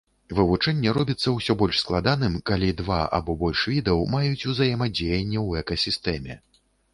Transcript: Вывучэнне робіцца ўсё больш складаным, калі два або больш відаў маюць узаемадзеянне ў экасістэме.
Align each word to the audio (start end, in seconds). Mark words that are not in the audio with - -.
Вывучэнне 0.37 0.93
робіцца 0.97 1.33
ўсё 1.33 1.55
больш 1.59 1.81
складаным, 1.83 2.37
калі 2.51 2.69
два 2.79 2.97
або 3.19 3.35
больш 3.43 3.61
відаў 3.73 4.01
маюць 4.15 4.41
узаемадзеянне 4.55 5.39
ў 5.47 5.65
экасістэме. 5.65 6.41